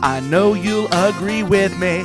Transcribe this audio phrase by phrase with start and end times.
[0.00, 2.04] I know you'll agree with me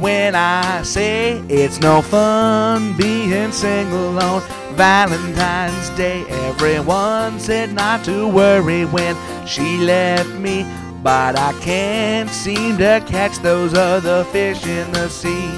[0.00, 4.42] when I say it's no fun being single on
[4.74, 6.24] Valentine's Day.
[6.48, 9.16] Everyone said not to worry when
[9.46, 10.64] she left me,
[11.04, 15.50] but I can't seem to catch those other fish in the sea.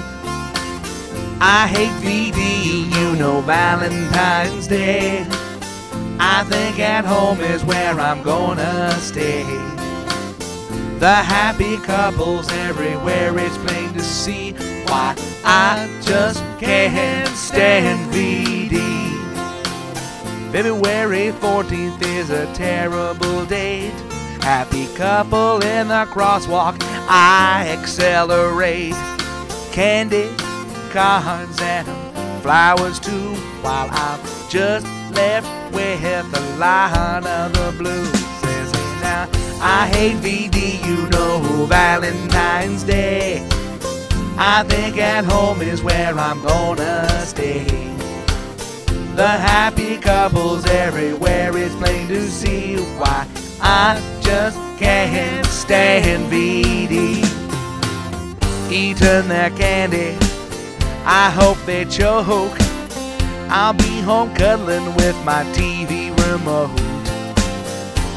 [1.41, 5.27] I hate VD, you know Valentine's Day.
[6.25, 9.43] I think at home is where I'm gonna stay.
[11.01, 14.53] The happy couples everywhere, it's plain to see
[14.87, 18.79] why I just can't stand VD.
[20.53, 23.91] February 14th is a terrible date.
[24.43, 26.77] Happy couple in the crosswalk,
[27.09, 28.95] I accelerate.
[29.73, 30.31] Candy,
[30.93, 31.89] cards, and
[32.43, 38.11] flowers too, while I'm just left with a line of the blues.
[38.41, 39.29] Says hey now,
[39.61, 43.47] I hate VD, you know Valentine's Day.
[44.37, 47.65] I think at home is where I'm gonna stay.
[49.15, 53.27] The happy couples everywhere, it's plain to see why
[53.61, 57.23] I just can't stand VD.
[58.73, 60.17] Eating their candy,
[61.05, 62.72] I hope they choke.
[63.55, 66.75] I'll be home cuddling with my TV remote.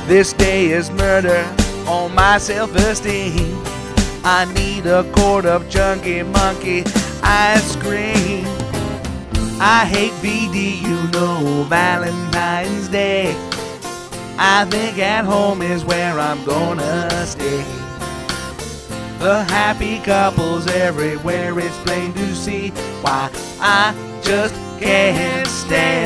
[0.08, 1.44] This day is murder
[1.86, 3.62] on my self esteem.
[4.24, 6.84] I need a quart of chunky monkey
[7.22, 8.46] ice cream.
[9.60, 13.36] I hate VD, you know, Valentine's Day.
[14.40, 17.62] I think at home is where I'm gonna stay.
[19.20, 22.70] The happy couples everywhere, it's plain to see
[23.02, 26.05] why I just can't stand.